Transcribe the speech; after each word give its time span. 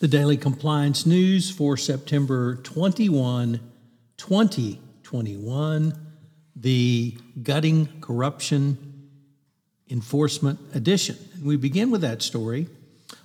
The 0.00 0.06
Daily 0.06 0.36
Compliance 0.36 1.06
News 1.06 1.50
for 1.50 1.76
September 1.76 2.54
21, 2.54 3.58
2021, 4.16 5.92
the 6.54 7.18
Gutting 7.42 7.88
Corruption 8.00 9.08
Enforcement 9.90 10.60
Edition. 10.72 11.16
And 11.34 11.44
we 11.44 11.56
begin 11.56 11.90
with 11.90 12.02
that 12.02 12.22
story 12.22 12.68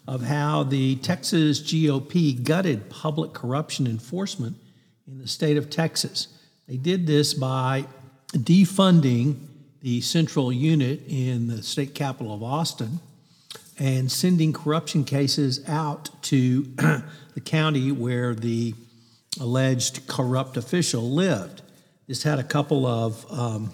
of 0.07 0.23
how 0.23 0.63
the 0.63 0.95
Texas 0.95 1.61
GOP 1.61 2.43
gutted 2.43 2.89
public 2.89 3.33
corruption 3.33 3.85
enforcement 3.85 4.55
in 5.07 5.19
the 5.19 5.27
state 5.27 5.57
of 5.57 5.69
Texas. 5.69 6.29
They 6.67 6.77
did 6.77 7.05
this 7.05 7.35
by 7.35 7.85
defunding 8.29 9.35
the 9.83 10.01
central 10.01 10.51
unit 10.51 11.03
in 11.07 11.45
the 11.49 11.61
state 11.61 11.93
capital 11.93 12.33
of 12.33 12.41
Austin 12.41 12.99
and 13.79 14.11
sending 14.11 14.53
corruption 14.53 15.03
cases 15.03 15.67
out 15.67 16.09
to 16.23 16.63
the 17.33 17.41
county 17.43 17.91
where 17.91 18.35
the 18.35 18.73
alleged 19.39 20.07
corrupt 20.07 20.57
official 20.57 21.09
lived. 21.09 21.61
This 22.07 22.23
had 22.23 22.39
a 22.39 22.43
couple 22.43 22.85
of 22.85 23.25
um, 23.31 23.73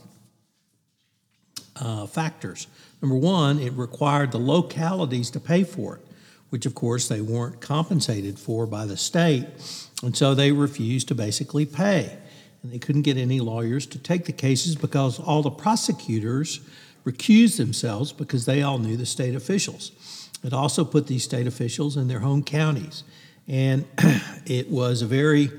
uh, 1.75 2.05
factors. 2.05 2.67
Number 3.01 3.15
one, 3.15 3.59
it 3.59 3.73
required 3.73 4.31
the 4.31 4.39
localities 4.39 5.31
to 5.31 5.39
pay 5.39 5.63
for 5.63 5.95
it, 5.95 6.01
which 6.49 6.65
of 6.65 6.75
course 6.75 7.07
they 7.07 7.21
weren't 7.21 7.61
compensated 7.61 8.37
for 8.37 8.65
by 8.65 8.85
the 8.85 8.97
state, 8.97 9.47
and 10.03 10.15
so 10.15 10.33
they 10.33 10.51
refused 10.51 11.07
to 11.09 11.15
basically 11.15 11.65
pay. 11.65 12.17
And 12.61 12.73
they 12.73 12.79
couldn't 12.79 13.03
get 13.03 13.15
any 13.15 13.39
lawyers 13.39 13.85
to 13.87 13.97
take 13.97 14.25
the 14.25 14.33
cases 14.33 14.75
because 14.75 15.17
all 15.17 15.41
the 15.41 15.49
prosecutors 15.49 16.59
recused 17.05 17.57
themselves 17.57 18.11
because 18.13 18.45
they 18.45 18.61
all 18.61 18.77
knew 18.77 18.97
the 18.97 19.05
state 19.05 19.35
officials. 19.35 19.91
It 20.43 20.53
also 20.53 20.85
put 20.85 21.07
these 21.07 21.23
state 21.23 21.47
officials 21.47 21.97
in 21.97 22.07
their 22.07 22.19
home 22.19 22.43
counties. 22.43 23.03
And 23.47 23.85
it 24.45 24.69
was 24.69 25.01
a 25.01 25.05
very 25.05 25.51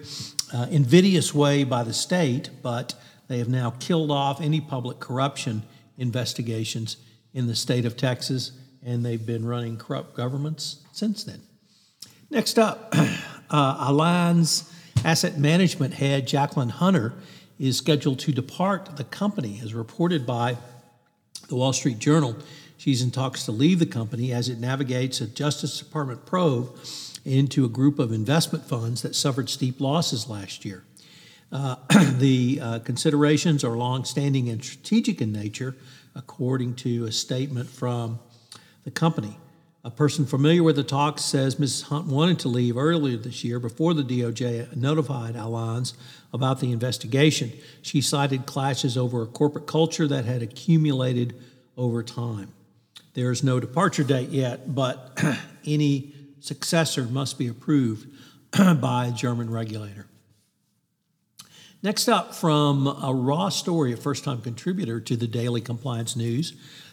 uh, 0.52 0.66
invidious 0.70 1.34
way 1.34 1.64
by 1.64 1.82
the 1.82 1.92
state, 1.92 2.50
but 2.62 2.94
they 3.28 3.38
have 3.38 3.48
now 3.48 3.70
killed 3.78 4.10
off 4.10 4.41
any 4.41 4.60
public 4.60 5.00
corruption 5.00 5.62
investigations 5.98 6.97
in 7.34 7.47
the 7.47 7.54
state 7.54 7.84
of 7.84 7.97
Texas, 7.97 8.52
and 8.84 9.04
they've 9.04 9.25
been 9.25 9.47
running 9.47 9.77
corrupt 9.77 10.14
governments 10.14 10.84
since 10.92 11.25
then. 11.25 11.41
Next 12.30 12.58
up, 12.58 12.88
uh, 13.50 13.88
Allianz 13.88 14.72
asset 15.04 15.38
management 15.38 15.94
head 15.94 16.27
Jacqueline 16.27 16.69
Hunter 16.69 17.14
is 17.58 17.77
scheduled 17.77 18.19
to 18.20 18.32
depart 18.32 18.97
the 18.97 19.04
company, 19.04 19.60
as 19.62 19.75
reported 19.75 20.27
by 20.27 20.56
the 21.50 21.56
Wall 21.56 21.74
Street 21.74 21.98
Journal. 21.98 22.34
She's 22.78 23.02
in 23.02 23.10
talks 23.10 23.44
to 23.44 23.52
leave 23.52 23.78
the 23.78 23.86
company 23.86 24.32
as 24.32 24.48
it 24.48 24.58
navigates 24.58 25.20
a 25.20 25.26
Justice 25.26 25.78
Department 25.78 26.24
probe 26.24 26.74
into 27.26 27.66
a 27.66 27.68
group 27.68 27.98
of 27.98 28.12
investment 28.12 28.64
funds 28.64 29.02
that 29.02 29.14
suffered 29.14 29.50
steep 29.50 29.80
losses 29.80 30.28
last 30.28 30.64
year. 30.64 30.84
Uh, 31.52 31.76
the 32.12 32.58
uh, 32.62 32.78
considerations 32.78 33.64
are 33.64 33.76
longstanding 33.76 34.48
and 34.48 34.64
strategic 34.64 35.20
in 35.20 35.32
nature, 35.32 35.76
according 36.14 36.75
to 36.76 37.04
a 37.04 37.12
statement 37.12 37.69
from 37.69 38.19
the 38.84 38.91
company. 38.91 39.36
A 39.82 39.91
person 39.91 40.26
familiar 40.26 40.62
with 40.62 40.76
the 40.76 40.84
talks 40.84 41.24
says 41.24 41.56
Mrs. 41.56 41.84
Hunt 41.84 42.06
wanted 42.06 42.38
to 42.41 42.48
leave 42.48 42.76
earlier 42.76 43.16
this 43.16 43.42
year 43.44 43.58
before 43.58 43.94
the 43.94 44.02
DOJ 44.02 44.76
notified 44.76 45.36
Allianz 45.36 45.94
about 46.34 46.60
the 46.60 46.70
investigation. 46.70 47.50
She 47.80 48.02
cited 48.02 48.44
clashes 48.44 48.98
over 48.98 49.22
a 49.22 49.26
corporate 49.26 49.66
culture 49.66 50.06
that 50.06 50.26
had 50.26 50.42
accumulated 50.42 51.34
over 51.78 52.02
time. 52.02 52.52
There's 53.14 53.42
no 53.42 53.58
departure 53.58 54.04
date 54.04 54.28
yet, 54.28 54.74
but 54.74 55.19
any 55.66 56.12
successor 56.40 57.04
must 57.04 57.38
be 57.38 57.48
approved 57.48 58.06
by 58.80 59.06
a 59.06 59.12
German 59.12 59.48
regulator. 59.48 60.06
Next 61.82 62.08
up, 62.08 62.34
from 62.34 62.86
a 62.86 63.14
raw 63.14 63.48
story, 63.48 63.94
a 63.94 63.96
first 63.96 64.24
time 64.24 64.42
contributor 64.42 65.00
to 65.00 65.16
the 65.16 65.26
Daily 65.26 65.62
Compliance 65.62 66.14
News, 66.14 66.52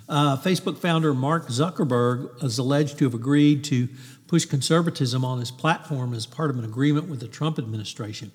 uh, 0.10 0.38
Facebook 0.38 0.78
founder 0.78 1.14
Mark 1.14 1.48
Zuckerberg 1.48 2.44
is 2.44 2.58
alleged 2.58 2.98
to 3.00 3.06
have 3.06 3.14
agreed 3.14 3.64
to 3.66 3.90
push 4.28 4.46
conservatism 4.46 5.24
on 5.26 5.40
his 5.40 5.52
platform 5.52 6.14
as 6.14 6.26
part 6.26 6.50
of 6.50 6.58
an 6.58 6.66
agreement 6.66 7.08
with 7.08 7.20
the 7.20 7.28
Trump 7.28 7.60
administration. 7.60 8.32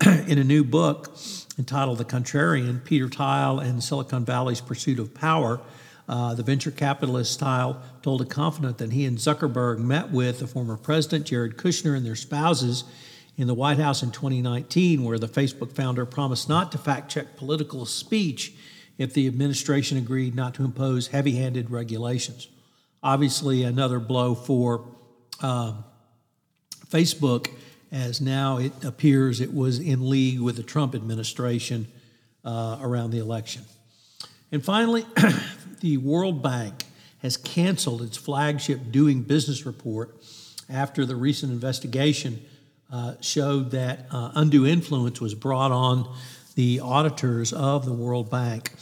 In 0.06 0.38
a 0.38 0.44
new 0.44 0.62
book 0.62 1.16
entitled 1.58 1.98
The 1.98 2.04
Contrarian 2.04 2.84
Peter 2.84 3.08
Thiel 3.08 3.58
and 3.58 3.82
Silicon 3.82 4.24
Valley's 4.24 4.60
Pursuit 4.60 4.98
of 4.98 5.14
Power, 5.14 5.60
uh, 6.08 6.34
the 6.34 6.42
venture 6.42 6.70
capitalist 6.70 7.38
Thiel 7.38 7.80
told 8.02 8.22
a 8.22 8.24
confidant 8.24 8.78
that 8.78 8.92
he 8.92 9.04
and 9.04 9.18
Zuckerberg 9.18 9.78
met 9.78 10.10
with 10.10 10.38
the 10.38 10.46
former 10.46 10.76
president, 10.76 11.26
Jared 11.26 11.56
Kushner, 11.56 11.96
and 11.96 12.06
their 12.06 12.16
spouses 12.16 12.84
in 13.36 13.46
the 13.46 13.54
White 13.54 13.78
House 13.78 14.02
in 14.02 14.10
2019, 14.10 15.04
where 15.04 15.18
the 15.18 15.28
Facebook 15.28 15.72
founder 15.72 16.06
promised 16.06 16.48
not 16.48 16.72
to 16.72 16.78
fact 16.78 17.10
check 17.10 17.36
political 17.36 17.84
speech 17.86 18.52
if 18.98 19.14
the 19.14 19.26
administration 19.26 19.96
agreed 19.96 20.34
not 20.34 20.54
to 20.54 20.64
impose 20.64 21.08
heavy 21.08 21.36
handed 21.36 21.70
regulations. 21.70 22.48
Obviously, 23.02 23.62
another 23.62 24.00
blow 24.00 24.34
for 24.34 24.84
um, 25.40 25.84
Facebook, 26.88 27.48
as 27.92 28.20
now 28.20 28.58
it 28.58 28.72
appears 28.84 29.40
it 29.40 29.54
was 29.54 29.78
in 29.78 30.10
league 30.10 30.40
with 30.40 30.56
the 30.56 30.62
Trump 30.62 30.94
administration 30.94 31.86
uh, 32.44 32.78
around 32.82 33.12
the 33.12 33.18
election. 33.18 33.62
And 34.50 34.64
finally, 34.64 35.06
the 35.80 35.96
World 35.98 36.42
Bank 36.42 36.84
has 37.22 37.36
canceled 37.36 38.02
its 38.02 38.16
flagship 38.16 38.90
Doing 38.90 39.22
Business 39.22 39.64
report 39.64 40.16
after 40.68 41.06
the 41.06 41.16
recent 41.16 41.52
investigation 41.52 42.42
uh, 42.90 43.14
showed 43.20 43.70
that 43.72 44.06
uh, 44.10 44.32
undue 44.34 44.66
influence 44.66 45.20
was 45.20 45.34
brought 45.34 45.72
on 45.72 46.08
the 46.58 46.80
auditors 46.80 47.52
of 47.52 47.84
the 47.84 47.92
World 47.92 48.28
Bank. 48.28 48.72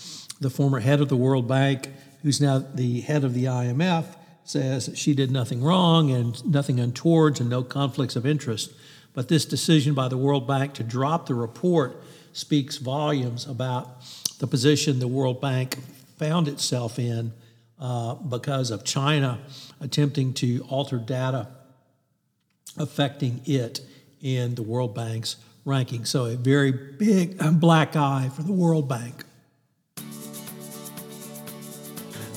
The 0.40 0.48
former 0.48 0.80
head 0.80 1.02
of 1.02 1.10
the 1.10 1.16
World 1.16 1.46
Bank, 1.46 1.90
who's 2.22 2.40
now 2.40 2.58
the 2.58 3.02
head 3.02 3.22
of 3.22 3.34
the 3.34 3.44
IMF, 3.44 4.06
says 4.44 4.88
she 4.94 5.12
did 5.12 5.30
nothing 5.30 5.62
wrong 5.62 6.10
and 6.10 6.42
nothing 6.50 6.80
untoward 6.80 7.38
and 7.38 7.50
no 7.50 7.62
conflicts 7.62 8.16
of 8.16 8.24
interest. 8.24 8.72
But 9.12 9.28
this 9.28 9.44
decision 9.44 9.92
by 9.92 10.08
the 10.08 10.16
World 10.16 10.48
Bank 10.48 10.72
to 10.74 10.82
drop 10.82 11.26
the 11.26 11.34
report 11.34 12.02
speaks 12.32 12.78
volumes 12.78 13.44
about 13.46 14.00
the 14.38 14.46
position 14.46 14.98
the 14.98 15.06
World 15.06 15.42
Bank 15.42 15.76
found 16.16 16.48
itself 16.48 16.98
in 16.98 17.34
uh, 17.78 18.14
because 18.14 18.70
of 18.70 18.84
China 18.84 19.38
attempting 19.82 20.32
to 20.32 20.64
alter 20.70 20.96
data 20.96 21.48
affecting 22.78 23.42
it 23.44 23.82
in 24.22 24.54
the 24.54 24.62
World 24.62 24.94
Bank's 24.94 25.36
ranking. 25.66 26.06
So, 26.06 26.24
a 26.24 26.36
very 26.36 26.72
big 26.72 27.36
uh, 27.42 27.50
black 27.50 27.96
eye 27.96 28.30
for 28.34 28.42
the 28.42 28.52
World 28.52 28.88
Bank. 28.88 29.24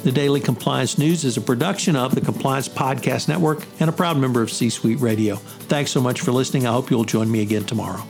The 0.04 0.12
Daily 0.14 0.40
Compliance 0.40 0.98
News 0.98 1.26
is 1.26 1.38
a 1.38 1.42
production 1.42 1.96
of 1.96 2.16
the 2.16 2.22
Compliance 2.22 2.70
Podcast 2.70 3.28
Network 3.28 3.66
and 3.80 3.90
a 3.90 3.94
proud 3.94 4.18
member 4.18 4.42
of 4.42 4.52
C 4.52 4.70
Suite 4.70 5.00
Radio. 5.00 5.36
Thanks 5.36 5.92
so 5.92 6.02
much 6.02 6.22
for 6.22 6.32
listening. 6.32 6.66
I 6.66 6.72
hope 6.72 6.90
you'll 6.90 7.04
join 7.04 7.30
me 7.30 7.42
again 7.42 7.66
tomorrow. 7.66 8.06